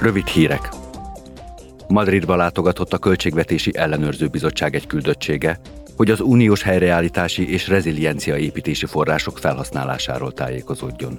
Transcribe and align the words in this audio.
Rövid 0.00 0.26
hírek. 0.26 0.68
Madridba 1.88 2.36
látogatott 2.36 2.92
a 2.92 2.98
Költségvetési 2.98 3.76
Ellenőrző 3.76 4.26
Bizottság 4.26 4.74
egy 4.74 4.86
küldöttsége, 4.86 5.60
hogy 5.96 6.10
az 6.10 6.20
uniós 6.20 6.62
helyreállítási 6.62 7.52
és 7.52 7.68
reziliencia 7.68 8.36
építési 8.36 8.86
források 8.86 9.38
felhasználásáról 9.38 10.32
tájékozódjon. 10.32 11.18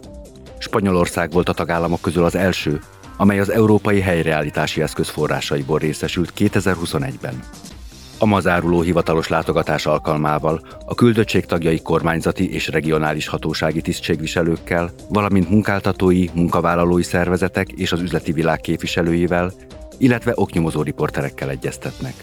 Spanyolország 0.58 1.32
volt 1.32 1.50
a 1.50 1.54
tagállamok 1.54 2.02
közül 2.02 2.24
az 2.24 2.36
első, 2.36 2.80
amely 3.18 3.40
az 3.40 3.50
Európai 3.50 4.00
Helyreállítási 4.00 4.82
Eszköz 4.82 5.10
forrásaiból 5.10 5.80
részesült 5.80 6.34
2021-ben. 6.38 7.44
A 8.22 8.26
ma 8.26 8.40
záruló 8.40 8.82
hivatalos 8.82 9.28
látogatás 9.28 9.86
alkalmával 9.86 10.62
a 10.86 10.96
küldöttség 10.96 11.46
tagjai 11.46 11.82
kormányzati 11.82 12.54
és 12.54 12.68
regionális 12.68 13.28
hatósági 13.28 13.82
tisztségviselőkkel, 13.82 14.92
valamint 15.10 15.50
munkáltatói, 15.50 16.26
munkavállalói 16.34 17.04
szervezetek 17.04 17.72
és 17.72 17.92
az 17.92 18.02
üzleti 18.02 18.32
világ 18.32 18.60
képviselőivel, 18.62 19.52
illetve 19.98 20.32
oknyomozó 20.36 20.82
riporterekkel 20.82 21.50
egyeztetnek. 21.50 22.14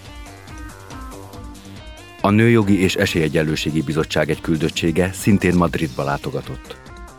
A 2.20 2.30
Nőjogi 2.30 2.82
és 2.82 2.95
Esélyegyenlőségi 2.95 3.82
Bizottság 3.82 4.30
egy 4.30 4.40
küldöttsége 4.40 5.10
szintén 5.12 5.54
Madridba 5.54 6.04
látogatott. 6.04 6.76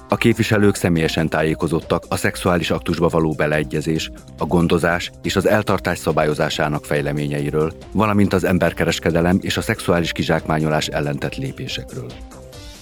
A 0.10 0.16
képviselők 0.16 0.76
személyesen 0.76 1.30
tájékozottak 1.30 2.04
a 2.10 2.16
szexuális 2.16 2.72
aktusba 2.72 3.08
való 3.08 3.34
beleegyezés, 3.34 4.12
a 4.38 4.46
gondozás 4.46 5.12
és 5.24 5.36
az 5.36 5.48
eltartás 5.48 5.98
szabályozásának 5.98 6.86
fejleményeiről, 6.86 7.74
valamint 7.92 8.34
az 8.34 8.44
emberkereskedelem 8.44 9.40
és 9.42 9.58
a 9.58 9.62
szexuális 9.62 10.12
kizsákmányolás 10.12 10.88
ellentett 10.88 11.36
lépésekről. 11.36 12.12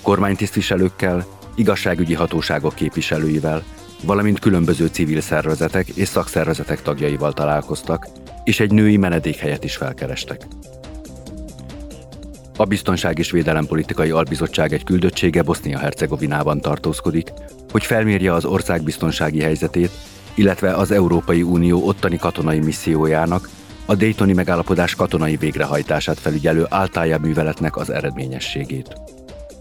Kormánytisztviselőkkel, 0.02 1.26
igazságügyi 1.56 2.14
hatóságok 2.14 2.76
képviselőivel, 2.76 3.64
valamint 4.04 4.40
különböző 4.40 4.88
civil 4.88 5.22
szervezetek 5.22 5.88
és 5.88 6.08
szakszervezetek 6.08 6.82
tagjaival 6.82 7.34
találkoztak, 7.34 8.08
és 8.44 8.60
egy 8.60 8.72
női 8.72 8.98
menedékhelyet 8.98 9.64
is 9.64 9.76
felkerestek. 9.76 10.48
A 12.58 12.66
Biztonság 12.66 13.20
és 13.20 13.32
Védelempolitikai 13.32 14.10
Albizottság 14.10 14.74
egy 14.74 14.84
küldöttsége 14.84 15.42
Bosznia-Hercegovinában 15.42 16.62
tartózkodik, 16.62 17.32
hogy 17.72 17.84
felmérje 17.84 18.34
az 18.34 18.46
ország 18.46 18.84
biztonsági 18.84 19.42
helyzetét, 19.42 19.92
illetve 20.36 20.74
az 20.74 20.92
Európai 20.92 21.42
Unió 21.42 21.88
ottani 21.88 22.18
katonai 22.18 22.60
missziójának, 22.60 23.50
a 23.86 23.96
Daytoni 23.96 24.34
megállapodás 24.34 24.96
katonai 24.96 25.36
végrehajtását 25.36 26.20
felügyelő 26.20 26.66
általja 26.70 27.20
műveletnek 27.20 27.78
az 27.78 27.90
eredményességét. 27.90 28.96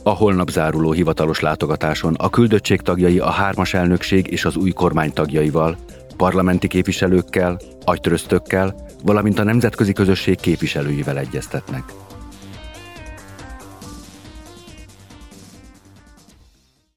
A 0.03 0.11
holnap 0.11 0.51
záruló 0.51 0.93
hivatalos 0.93 1.41
látogatáson 1.41 2.15
a 2.15 2.31
küldöttség 2.31 2.81
tagjai 2.81 3.19
a 3.19 3.31
hármas 3.31 3.75
elnökség 3.75 4.27
és 4.27 4.45
az 4.45 4.57
új 4.57 4.71
kormány 4.71 5.13
tagjaival, 5.13 5.77
parlamenti 6.17 6.69
képviselőkkel, 6.69 7.59
agytöröztökkel, 7.85 8.75
valamint 9.03 9.39
a 9.39 9.45
nemzetközi 9.45 9.93
közösség 9.93 10.41
képviselőivel 10.41 11.19
egyeztetnek. 11.19 11.83